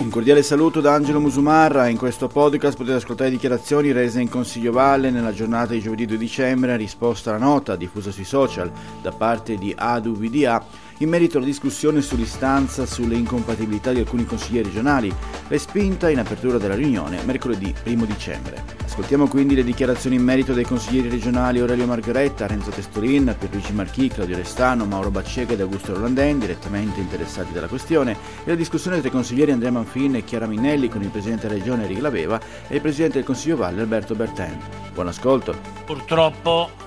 [0.00, 1.88] Un cordiale saluto da Angelo Musumarra.
[1.88, 6.16] In questo podcast potete ascoltare dichiarazioni rese in Consiglio Valle nella giornata di giovedì 2
[6.16, 8.70] dicembre in risposta alla nota diffusa sui social
[9.02, 10.64] da parte di ADU-VDA
[10.98, 15.14] in merito alla discussione sull'istanza sulle incompatibilità di alcuni consiglieri regionali,
[15.48, 18.76] respinta in apertura della riunione mercoledì 1 dicembre.
[18.84, 24.08] Ascoltiamo quindi le dichiarazioni in merito dei consiglieri regionali Aurelio Margheretta, Renzo Testolin, Pierluigi Marchi,
[24.08, 29.08] Claudio Restano, Mauro Baccega ed Augusto Rolandin, direttamente interessati dalla questione, e la discussione tra
[29.08, 32.74] i consiglieri Andrea Manfin e Chiara Minnelli con il Presidente della Regione Enrico Laveva e
[32.74, 34.58] il Presidente del Consiglio Valle Alberto Berten.
[34.92, 35.56] Buon ascolto.
[35.84, 36.86] Purtroppo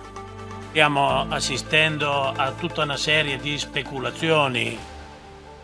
[0.72, 4.78] stiamo assistendo a tutta una serie di speculazioni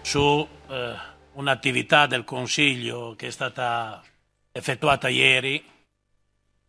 [0.01, 0.93] su eh,
[1.31, 4.03] un'attività del Consiglio che è stata
[4.51, 5.63] effettuata ieri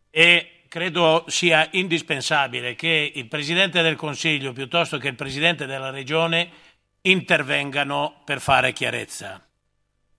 [0.09, 6.49] e credo sia indispensabile che il Presidente del Consiglio piuttosto che il Presidente della Regione
[7.01, 9.45] intervengano per fare chiarezza.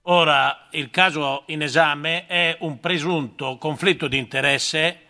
[0.02, 5.06] Ora, il caso in esame è un presunto conflitto di interesse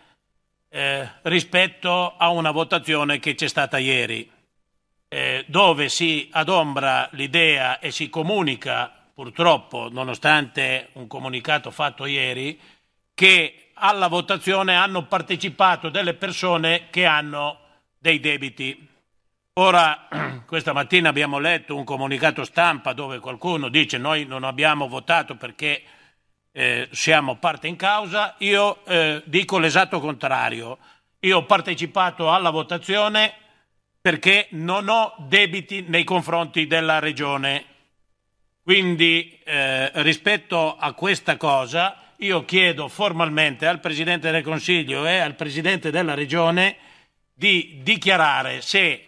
[0.70, 4.30] eh, rispetto a una votazione che c'è stata ieri,
[5.08, 12.58] eh, dove si adombra l'idea e si comunica, purtroppo, nonostante un comunicato fatto ieri,
[13.12, 17.58] che alla votazione hanno partecipato delle persone che hanno
[17.98, 18.88] dei debiti.
[19.54, 20.06] Ora,
[20.46, 25.82] questa mattina abbiamo letto un comunicato stampa dove qualcuno dice noi non abbiamo votato perché
[26.52, 30.78] eh, siamo parte in causa, io eh, dico l'esatto contrario.
[31.20, 33.34] Io ho partecipato alla votazione
[34.00, 37.64] perché non ho debiti nei confronti della Regione.
[38.62, 45.34] Quindi eh, rispetto a questa cosa io chiedo formalmente al Presidente del Consiglio e al
[45.34, 46.76] Presidente della Regione
[47.32, 49.06] di dichiarare se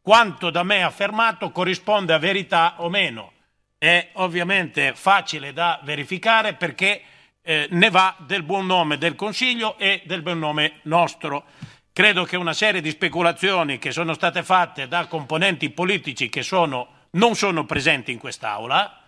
[0.00, 3.32] quanto da me affermato corrisponde a verità o meno
[3.78, 7.00] è ovviamente facile da verificare perché
[7.42, 11.44] eh, ne va del buon nome del Consiglio e del buon nome nostro.
[11.92, 17.06] Credo che una serie di speculazioni che sono state fatte da componenti politici che sono,
[17.12, 19.02] non sono presenti in quest'Aula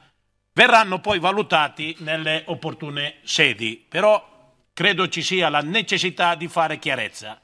[0.53, 4.27] verranno poi valutati nelle opportune sedi, però
[4.73, 7.41] credo ci sia la necessità di fare chiarezza.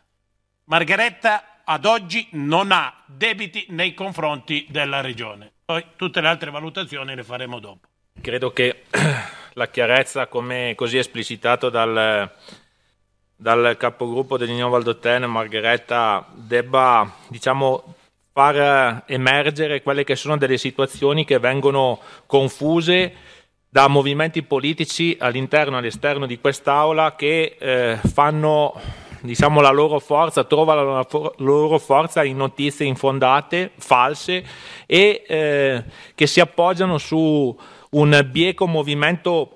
[0.64, 5.53] Margheretta ad oggi non ha debiti nei confronti della Regione.
[5.66, 7.88] Poi tutte le altre valutazioni le faremo dopo.
[8.21, 8.84] Credo che
[9.54, 12.31] la chiarezza, come così esplicitato dal,
[13.34, 17.94] dal capogruppo dell'Unione Valdotene, Margheretta, debba diciamo,
[18.32, 23.12] far emergere quelle che sono delle situazioni che vengono confuse
[23.69, 28.81] da movimenti politici all'interno e all'esterno di quest'Aula che eh, fanno
[29.21, 31.06] diciamo, la loro forza, trovano la
[31.38, 34.44] loro forza in notizie infondate, false
[34.87, 35.84] e eh,
[36.15, 37.56] che si appoggiano su
[37.91, 39.56] un bieco movimento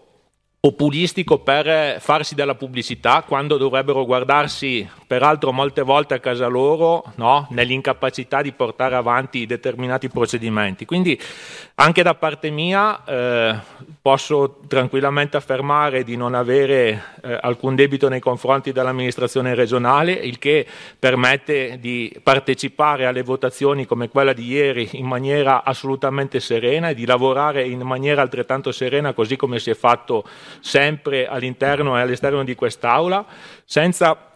[0.61, 7.47] populistico per farsi della pubblicità quando dovrebbero guardarsi peraltro molte volte a casa loro no?
[7.51, 10.85] nell'incapacità di portare avanti determinati procedimenti.
[10.85, 11.19] Quindi
[11.77, 13.59] anche da parte mia eh,
[14.03, 20.67] posso tranquillamente affermare di non avere eh, alcun debito nei confronti dell'amministrazione regionale, il che
[20.99, 27.07] permette di partecipare alle votazioni come quella di ieri in maniera assolutamente serena e di
[27.07, 30.23] lavorare in maniera altrettanto serena così come si è fatto
[30.61, 33.25] sempre all'interno e all'esterno di quest'Aula,
[33.65, 34.31] senza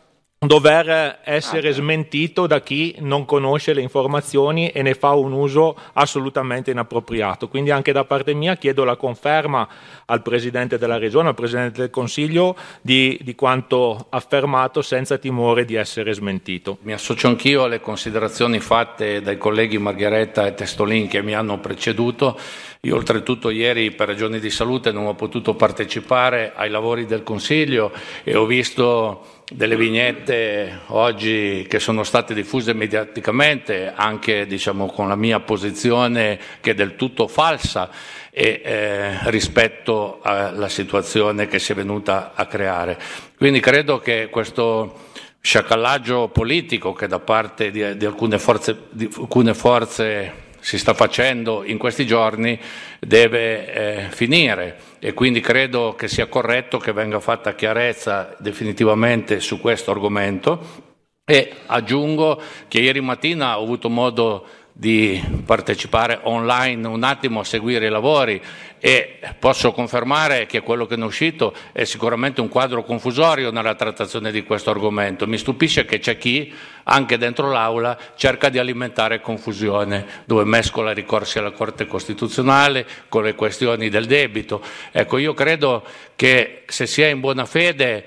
[0.47, 6.71] dover essere smentito da chi non conosce le informazioni e ne fa un uso assolutamente
[6.71, 7.49] inappropriato.
[7.49, 9.67] Quindi anche da parte mia chiedo la conferma
[10.07, 15.75] al Presidente della Regione, al Presidente del Consiglio di, di quanto affermato senza timore di
[15.75, 16.79] essere smentito.
[16.83, 22.39] Mi associo anch'io alle considerazioni fatte dai colleghi Margheretta e Testolin che mi hanno preceduto.
[22.85, 27.91] Io oltretutto ieri per ragioni di salute non ho potuto partecipare ai lavori del Consiglio
[28.23, 35.17] e ho visto delle vignette oggi che sono state diffuse mediaticamente, anche diciamo, con la
[35.17, 37.89] mia posizione che è del tutto falsa
[38.31, 42.99] e, eh, rispetto alla situazione che si è venuta a creare.
[43.39, 45.09] Quindi credo che questo
[45.41, 51.63] sciacallaggio politico che da parte di, di, alcune, forze, di alcune forze si sta facendo
[51.63, 52.59] in questi giorni
[52.99, 54.79] deve eh, finire.
[54.99, 60.93] E quindi credo che sia corretto che venga fatta chiarezza definitivamente su questo argomento.
[61.23, 67.87] E aggiungo che ieri mattina ho avuto modo di partecipare online un attimo a seguire
[67.87, 68.43] i lavori
[68.81, 73.77] e posso confermare che quello che ne è uscito è sicuramente un quadro confusorio nella
[73.77, 75.29] trattazione di questo argomento.
[75.29, 81.39] Mi stupisce che c'è chi, anche dentro l'Aula, cerca di alimentare confusione, dove mescola ricorsi
[81.39, 84.61] alla Corte Costituzionale con le questioni del debito.
[84.91, 85.85] Ecco, io credo
[86.17, 88.05] che se si è in buona fede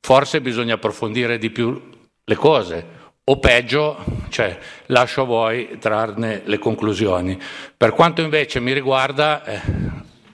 [0.00, 1.80] forse bisogna approfondire di più
[2.24, 2.98] le cose
[3.30, 3.96] o peggio,
[4.28, 7.40] cioè, lascio a voi trarne le conclusioni.
[7.76, 9.60] Per quanto invece mi riguarda, eh,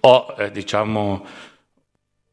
[0.01, 1.27] ho, eh, diciamo,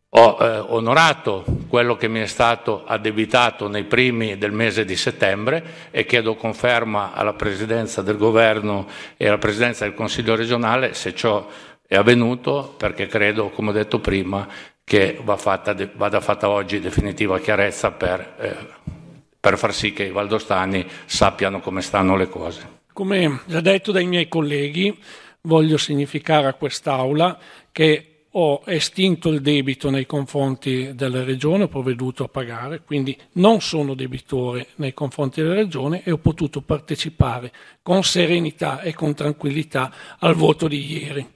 [0.07, 5.89] ho eh, onorato quello che mi è stato addebitato nei primi del mese di settembre
[5.91, 8.87] e chiedo conferma alla Presidenza del Governo
[9.17, 11.45] e alla Presidenza del Consiglio regionale se ciò
[11.85, 14.47] è avvenuto, perché credo, come ho detto prima,
[14.85, 18.82] che va fatta, vada fatta oggi definitiva chiarezza per eh,
[19.43, 22.79] per far sì che i valdostani sappiano come stanno le cose.
[22.93, 24.97] Come già detto dai miei colleghi,
[25.41, 27.37] voglio significare a quest'Aula
[27.69, 33.59] che ho estinto il debito nei confronti della Regione, ho provveduto a pagare, quindi non
[33.59, 37.51] sono debitore nei confronti della Regione e ho potuto partecipare
[37.81, 41.27] con serenità e con tranquillità al voto di ieri.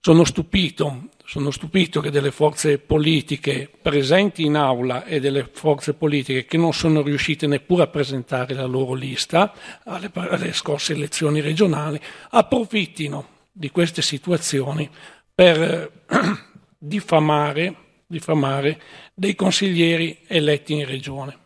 [0.00, 6.46] Sono stupito sono stupito che delle forze politiche presenti in aula e delle forze politiche
[6.46, 9.52] che non sono riuscite neppure a presentare la loro lista
[9.84, 12.00] alle, alle scorse elezioni regionali
[12.30, 14.88] approfittino di queste situazioni
[15.34, 16.04] per
[16.78, 17.74] diffamare,
[18.06, 18.80] diffamare,
[19.12, 21.36] dei consiglieri eletti in regione.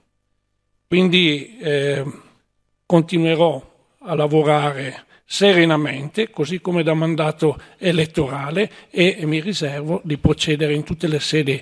[0.87, 2.05] Quindi eh,
[2.87, 10.84] continuerò a lavorare serenamente, così come da mandato elettorale, e mi riservo di procedere in
[10.84, 11.60] tutte le sedi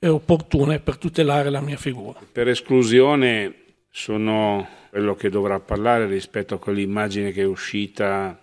[0.00, 2.20] eh, opportune per tutelare la mia figura.
[2.30, 3.54] Per esclusione
[3.90, 8.38] sono quello che dovrà parlare rispetto a quell'immagine che è uscita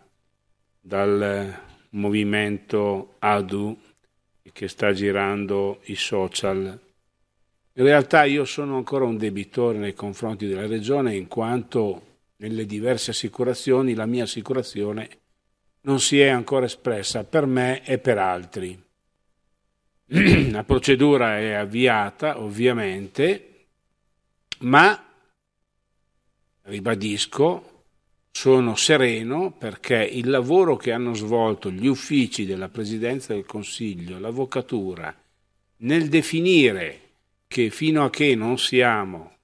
[0.79, 1.59] dal
[1.91, 3.77] movimento ADU
[4.51, 6.79] che sta girando i social.
[7.73, 13.11] In realtà io sono ancora un debitore nei confronti della regione in quanto nelle diverse
[13.11, 15.09] assicurazioni, la mia assicurazione
[15.81, 18.81] non si è ancora espressa per me e per altri.
[20.51, 23.67] La procedura è avviata, ovviamente,
[24.59, 25.01] ma
[26.63, 27.83] ribadisco,
[28.31, 35.15] sono sereno perché il lavoro che hanno svolto gli uffici della Presidenza del Consiglio, l'Avvocatura,
[35.77, 37.01] nel definire
[37.47, 39.34] che fino a che non siamo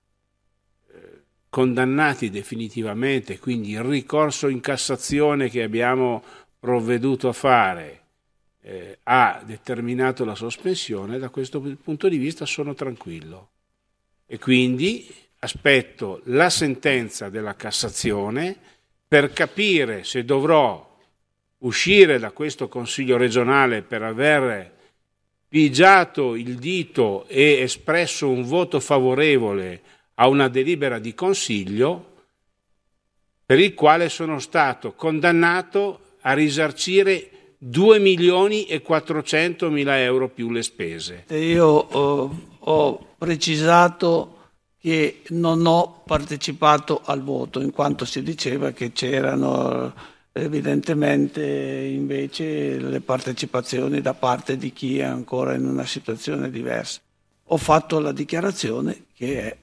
[1.51, 6.23] condannati definitivamente, quindi il ricorso in Cassazione che abbiamo
[6.57, 7.99] provveduto a fare
[8.61, 13.49] eh, ha determinato la sospensione, da questo punto di vista sono tranquillo.
[14.25, 18.55] E quindi aspetto la sentenza della Cassazione
[19.05, 20.97] per capire se dovrò
[21.57, 24.73] uscire da questo Consiglio regionale per aver
[25.49, 29.81] pigiato il dito e espresso un voto favorevole
[30.15, 32.09] a una delibera di consiglio
[33.45, 40.49] per il quale sono stato condannato a risarcire 2 milioni e 400 mila euro più
[40.51, 41.25] le spese.
[41.29, 44.37] Io ho, ho precisato
[44.79, 49.93] che non ho partecipato al voto, in quanto si diceva che c'erano
[50.31, 56.99] evidentemente invece le partecipazioni da parte di chi è ancora in una situazione diversa.
[57.45, 59.57] Ho fatto la dichiarazione che è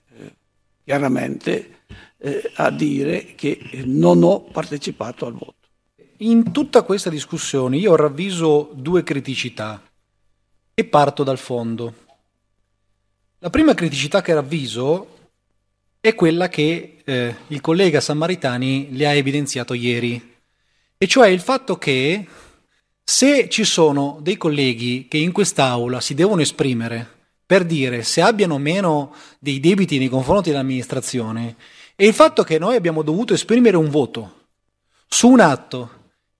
[0.88, 1.82] chiaramente
[2.17, 5.55] eh, a dire che non ho partecipato al voto.
[6.20, 9.82] In tutta questa discussione io ravviso due criticità
[10.72, 11.94] e parto dal fondo.
[13.41, 15.17] La prima criticità che ravviso
[16.01, 20.36] è quella che eh, il collega Sammaritani le ha evidenziato ieri,
[20.96, 22.27] e cioè il fatto che
[23.05, 27.17] se ci sono dei colleghi che in quest'Aula si devono esprimere
[27.48, 31.56] per dire se abbiano meno dei debiti nei confronti dell'amministrazione
[31.96, 34.34] e il fatto che noi abbiamo dovuto esprimere un voto
[35.08, 35.90] su un atto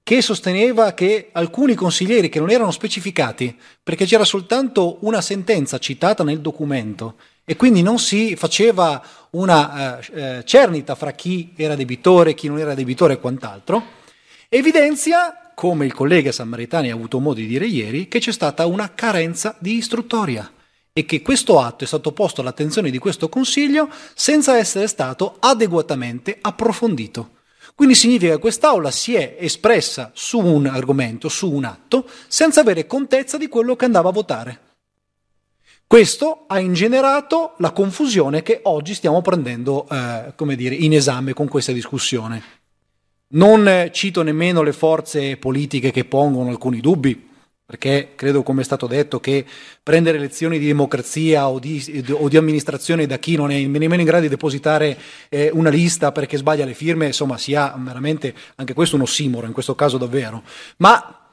[0.02, 6.22] che sosteneva che alcuni consiglieri che non erano specificati, perché c'era soltanto una sentenza citata
[6.24, 7.14] nel documento
[7.46, 12.58] e quindi non si faceva una eh, eh cernita fra chi era debitore, chi non
[12.58, 13.82] era debitore e quant'altro,
[14.50, 18.92] evidenzia, come il collega Sammaritani ha avuto modo di dire ieri, che c'è stata una
[18.92, 20.52] carenza di istruttoria
[20.99, 26.37] e che questo atto è stato posto all'attenzione di questo Consiglio senza essere stato adeguatamente
[26.40, 27.37] approfondito.
[27.76, 32.88] Quindi significa che quest'Aula si è espressa su un argomento, su un atto, senza avere
[32.88, 34.61] contezza di quello che andava a votare.
[35.87, 41.71] Questo ha ingenerato la confusione che oggi stiamo prendendo eh, dire, in esame con questa
[41.71, 42.43] discussione.
[43.35, 47.27] Non cito nemmeno le forze politiche che pongono alcuni dubbi,
[47.68, 49.44] perché credo, come è stato detto, che
[49.82, 54.06] prendere lezioni di democrazia o di, o di amministrazione da chi non è nemmeno in
[54.06, 54.98] grado di depositare
[55.28, 59.52] eh, una lista perché sbaglia le firme, insomma, sia veramente anche questo un ossimoro, in
[59.52, 60.44] questo caso davvero.
[60.78, 61.28] Ma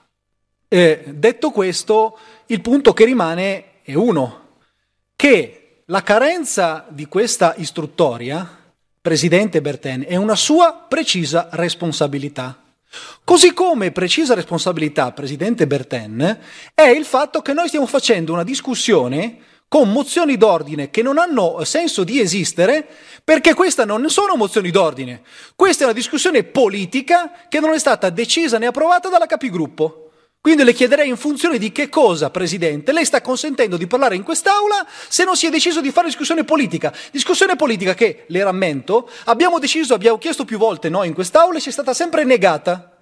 [0.68, 4.58] eh, detto questo, il punto che rimane è uno,
[5.15, 8.46] che la carenza di questa istruttoria,
[9.00, 12.62] Presidente Berten, è una sua precisa responsabilità.
[13.24, 16.39] Così come precisa responsabilità, Presidente Berten,
[16.74, 21.63] è il fatto che noi stiamo facendo una discussione con mozioni d'ordine che non hanno
[21.63, 22.88] senso di esistere
[23.24, 25.24] perché queste non sono mozioni d'ordine.
[25.56, 30.05] Questa è una discussione politica che non è stata decisa né approvata dalla capigruppo.
[30.46, 34.22] Quindi le chiederei in funzione di che cosa, Presidente, lei sta consentendo di parlare in
[34.22, 36.94] quest'Aula se non si è deciso di fare discussione politica.
[37.10, 41.62] Discussione politica che, le rammento, abbiamo deciso, abbiamo chiesto più volte noi in quest'Aula e
[41.62, 42.96] ci è stata sempre negata.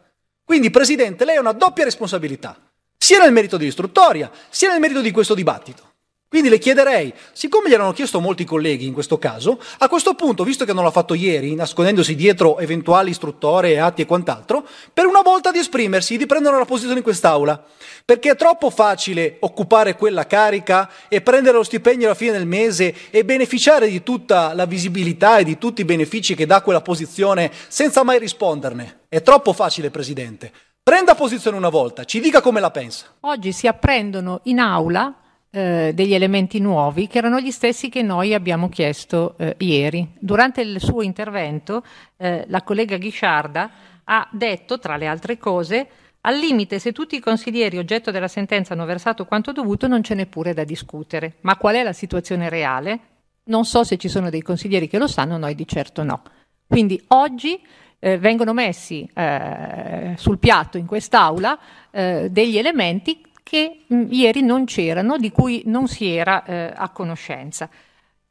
[0.46, 2.58] Quindi, Presidente, lei ha una doppia responsabilità,
[2.98, 5.93] sia nel merito dell'istruttoria, sia nel merito di questo dibattito.
[6.34, 10.44] Quindi le chiederei, siccome gli hanno chiesto molti colleghi in questo caso, a questo punto,
[10.44, 15.22] visto che non l'ha fatto ieri, nascondendosi dietro eventuali istruttorie, atti e quant'altro, per una
[15.22, 17.64] volta di esprimersi, di prendere una posizione in quest'Aula.
[18.04, 22.96] Perché è troppo facile occupare quella carica e prendere lo stipendio alla fine del mese
[23.12, 27.52] e beneficiare di tutta la visibilità e di tutti i benefici che dà quella posizione
[27.68, 29.02] senza mai risponderne.
[29.08, 30.52] È troppo facile, Presidente.
[30.82, 33.06] Prenda posizione una volta, ci dica come la pensa.
[33.20, 35.14] Oggi si apprendono in aula
[35.56, 40.08] eh, degli elementi nuovi che erano gli stessi che noi abbiamo chiesto eh, ieri.
[40.20, 41.84] Durante il suo intervento
[42.18, 43.72] eh, la collega Ghisciarda
[44.06, 45.88] ha detto, tra le altre cose,
[46.22, 50.16] al limite, se tutti i consiglieri oggetto della sentenza hanno versato quanto dovuto, non c'è
[50.16, 51.36] neppure da discutere.
[51.42, 53.00] Ma qual è la situazione reale?
[53.46, 56.24] Non so se ci sono dei consiglieri che lo sanno, noi di certo no.
[56.66, 57.62] Quindi oggi
[58.00, 61.60] eh, vengono messi eh, sul piatto in quest'Aula
[61.92, 66.74] eh, degli elementi che mh, mm, ieri non c'erano, di cui non si era eh,
[66.76, 67.70] a conoscenza.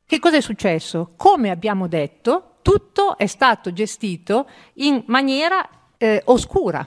[0.04, 1.12] Che cosa è successo?
[1.16, 6.86] Come abbiamo detto, tutto è stato gestito in maniera eh, oscura.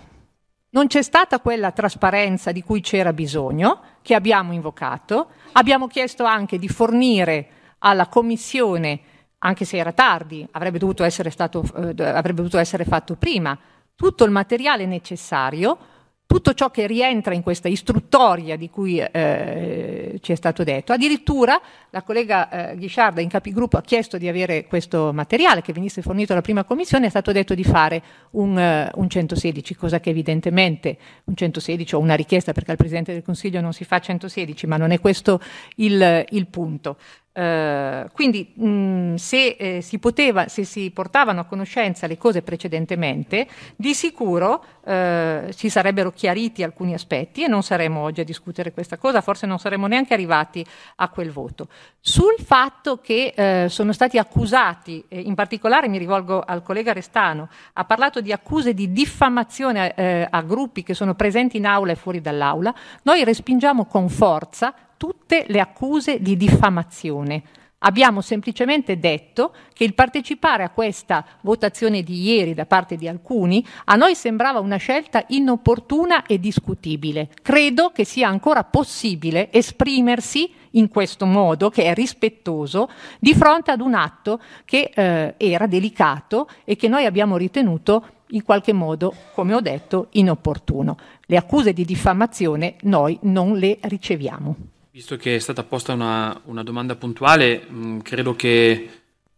[0.70, 5.30] Non c'è stata quella trasparenza di cui c'era bisogno, che abbiamo invocato.
[5.54, 7.48] Abbiamo chiesto anche di fornire
[7.80, 9.00] alla Commissione,
[9.40, 13.58] anche se era tardi, avrebbe dovuto essere, stato, eh, avrebbe dovuto essere fatto prima,
[13.96, 15.78] tutto il materiale necessario
[16.26, 20.92] tutto ciò che rientra in questa istruttoria di cui eh, ci è stato detto.
[20.92, 21.60] Addirittura
[21.92, 26.34] la collega eh, Ghisciarda in capigruppo ha chiesto di avere questo materiale che venisse fornito
[26.34, 28.02] alla prima commissione, è stato detto di fare
[28.32, 33.14] un, uh, un 116, cosa che evidentemente un 116 o una richiesta perché al Presidente
[33.14, 35.40] del Consiglio non si fa 116, ma non è questo
[35.76, 36.98] il, il punto.
[37.36, 43.46] Uh, quindi mh, se, eh, si poteva, se si portavano a conoscenza le cose precedentemente,
[43.76, 48.98] di sicuro uh, si sarebbero chiariti alcuni aspetti e non saremmo oggi a discutere questa
[48.98, 50.66] cosa, forse non saremmo neanche arrivati
[50.96, 51.68] a quel voto.
[52.00, 57.50] Sul fatto che uh, sono stati accusati, eh, in particolare mi rivolgo al collega Restano,
[57.74, 61.96] ha parlato di accuse di diffamazione eh, a gruppi che sono presenti in aula e
[61.96, 67.44] fuori dall'aula, noi respingiamo con forza tutte le accuse di diffamazione.
[67.80, 73.64] Abbiamo semplicemente detto che il partecipare a questa votazione di ieri da parte di alcuni
[73.86, 77.30] a noi sembrava una scelta inopportuna e discutibile.
[77.44, 83.82] Credo che sia ancora possibile esprimersi in questo modo, che è rispettoso, di fronte ad
[83.82, 89.54] un atto che eh, era delicato e che noi abbiamo ritenuto in qualche modo, come
[89.54, 90.98] ho detto, inopportuno.
[91.28, 94.74] Le accuse di diffamazione noi non le riceviamo.
[94.96, 98.90] Visto che è stata posta una, una domanda puntuale, mh, mm, credo che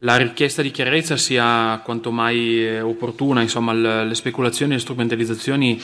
[0.01, 5.81] la richiesta di chiarezza sia quanto mai eh, opportuna, insomma le, speculazioni le strumentalizzazioni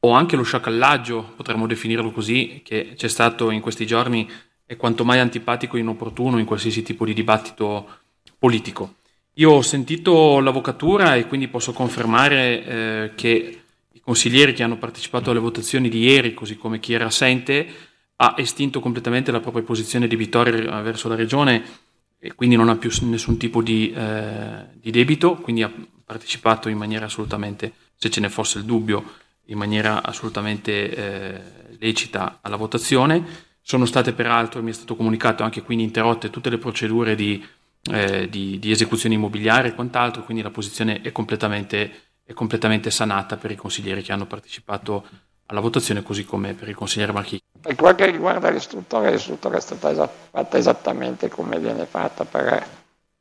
[0.00, 4.28] o anche lo sciacallaggio, potremmo definirlo così, che c'è stato in questi giorni
[4.66, 8.00] è quanto mai antipatico e inopportuno in qualsiasi tipo di dibattito
[8.36, 8.94] politico.
[9.34, 13.60] Io ho sentito l'avvocatura e quindi posso confermare eh, che
[13.92, 17.87] i consiglieri che hanno partecipato alle votazioni di ieri, così come chi era assente,
[18.20, 21.86] ha estinto completamente la propria posizione debitoria verso la regione
[22.18, 25.72] e quindi non ha più nessun tipo di, eh, di, debito, quindi ha
[26.04, 29.04] partecipato in maniera assolutamente, se ce ne fosse il dubbio,
[29.46, 31.40] in maniera assolutamente eh,
[31.78, 33.46] lecita alla votazione.
[33.60, 37.44] Sono state peraltro, mi è stato comunicato, anche quindi interrotte tutte le procedure di,
[37.92, 41.92] eh, di, di esecuzione immobiliare e quant'altro, quindi la posizione è completamente,
[42.24, 45.06] è completamente sanata per i consiglieri che hanno partecipato
[45.50, 47.40] alla votazione, così come per il consigliere Marchi.
[47.60, 52.66] Per quel che riguarda l'istruttore, l'istruttore è stata esa- fatta esattamente come viene fatta per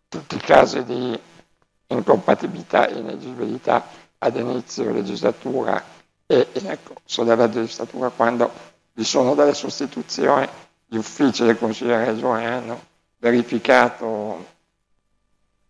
[0.08, 1.20] tutti i casi di
[1.88, 3.86] incompatibilità e inegibilità
[4.18, 5.82] ad inizio legislatura
[6.26, 8.52] e nel corso della legislatura quando
[8.94, 10.48] vi sono delle sostituzioni,
[10.86, 12.82] gli uffici del Consiglio regionale hanno
[13.20, 14.56] verificato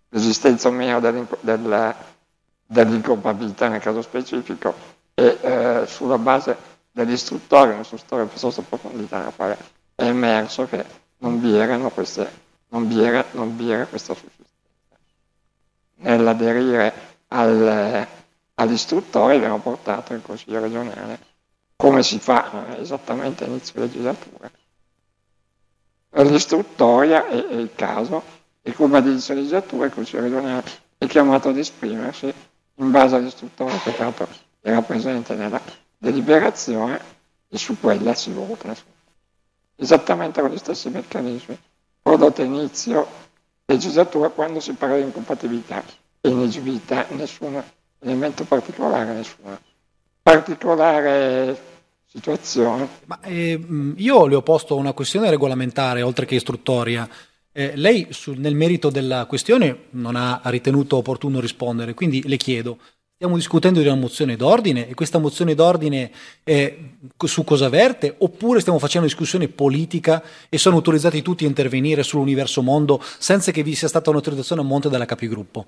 [0.10, 6.56] l'esistenza o meno dell'incompatibilità nel caso specifico e eh, sulla base
[6.92, 9.34] dell'istruttore, un'istruttoria piuttosto approfondita
[9.96, 10.86] è emerso che
[11.18, 12.30] non vi, erano queste,
[12.68, 14.96] non vi, era, non vi era questa sussistenza.
[15.96, 16.94] Nell'aderire
[17.30, 18.08] al,
[18.54, 21.20] all'istruttore abbiamo portato il Consiglio regionale,
[21.76, 24.52] come si fa esattamente a inizio legislatura.
[26.12, 28.22] L'istruttoria è, è il caso
[28.62, 30.64] e come ad inizio legislatura il Consiglio regionale
[31.00, 32.32] è chiamato ad esprimersi
[32.76, 34.12] in base all'istruttore che tra
[34.68, 35.62] era presente nella
[35.98, 37.00] deliberazione
[37.48, 38.76] e su quella si vota.
[39.78, 41.58] Esattamente con gli stessi meccanismi
[42.02, 43.08] prodotti a inizio
[43.66, 45.82] legislatura quando si parla di incompatibilità
[46.20, 47.64] e inegibilità, nessun
[48.00, 49.60] elemento particolare, nessuna
[50.22, 51.58] particolare
[52.06, 52.90] situazione.
[53.06, 53.58] Ma, eh,
[53.96, 57.08] io le ho posto una questione regolamentare oltre che istruttoria.
[57.54, 62.78] Eh, lei su, nel merito della questione non ha ritenuto opportuno rispondere, quindi le chiedo,
[63.18, 66.12] Stiamo discutendo di una mozione d'ordine e questa mozione d'ordine
[66.44, 66.78] è
[67.26, 72.62] su cosa verte oppure stiamo facendo discussione politica e sono autorizzati tutti a intervenire sull'universo
[72.62, 75.66] mondo senza che vi sia stata un'autorizzazione a monte della capigruppo?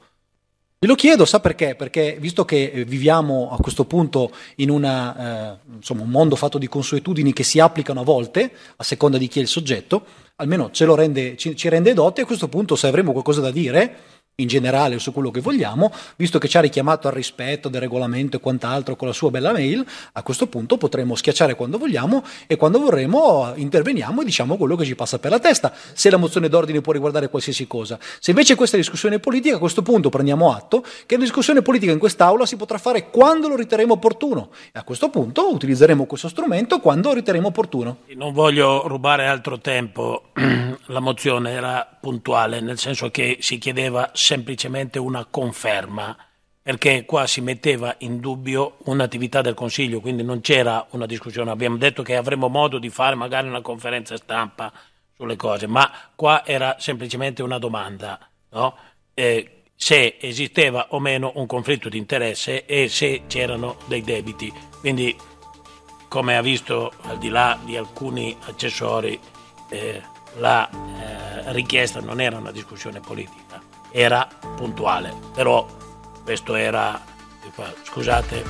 [0.77, 1.73] Ve lo chiedo, sa perché?
[1.73, 6.67] Perché visto che viviamo a questo punto in una, eh, insomma, un mondo fatto di
[6.67, 11.35] consuetudini che si applicano a volte, a seconda di chi è il soggetto, almeno rende,
[11.35, 15.13] ci, ci rende dotti, a questo punto se avremo qualcosa da dire in generale su
[15.13, 19.07] quello che vogliamo, visto che ci ha richiamato al rispetto del regolamento e quant'altro con
[19.07, 24.21] la sua bella mail, a questo punto potremo schiacciare quando vogliamo e quando vorremo interveniamo
[24.21, 27.29] e diciamo quello che ci passa per la testa, se la mozione d'ordine può riguardare
[27.29, 27.99] qualsiasi cosa.
[28.19, 31.91] Se invece questa è discussione politica, a questo punto prendiamo atto che la discussione politica
[31.91, 36.29] in quest'Aula si potrà fare quando lo riterremo opportuno e a questo punto utilizzeremo questo
[36.29, 37.97] strumento quando lo riterremo opportuno.
[38.15, 40.29] Non voglio rubare altro tempo,
[40.87, 46.15] la mozione era puntuale, nel senso che si chiedeva semplicemente una conferma,
[46.61, 51.49] perché qua si metteva in dubbio un'attività del Consiglio, quindi non c'era una discussione.
[51.49, 54.71] Abbiamo detto che avremo modo di fare magari una conferenza stampa
[55.15, 58.19] sulle cose, ma qua era semplicemente una domanda,
[58.51, 58.75] no?
[59.15, 64.53] eh, se esisteva o meno un conflitto di interesse e se c'erano dei debiti.
[64.79, 65.15] Quindi,
[66.07, 69.19] come ha visto, al di là di alcuni accessori,
[69.69, 69.99] eh,
[70.37, 75.65] la eh, richiesta non era una discussione politica era puntuale, però
[76.23, 76.99] questo era,
[77.83, 78.43] scusate.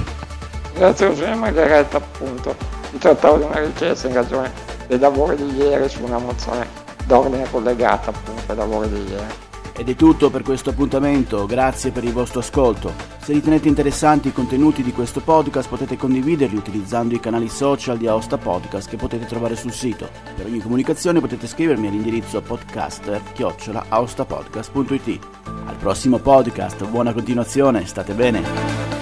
[0.73, 2.55] Grazie Giuseppe Margheretta appunto,
[2.91, 4.51] si trattava di una richiesta in ragione
[4.87, 6.67] dei lavori di ieri su una mozione
[7.05, 9.33] d'ordine collegata appunto ai lavori di ieri.
[9.77, 13.18] Ed è tutto per questo appuntamento, grazie per il vostro ascolto.
[13.29, 18.07] Se ritenete interessanti i contenuti di questo podcast potete condividerli utilizzando i canali social di
[18.07, 20.09] Aosta Podcast che potete trovare sul sito.
[20.35, 25.19] Per ogni comunicazione potete scrivermi all'indirizzo podcaster-aostapodcast.it.
[25.67, 28.98] Al prossimo podcast, buona continuazione, state bene!